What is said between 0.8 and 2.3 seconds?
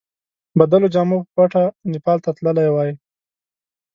جامو په پټه نیپال ته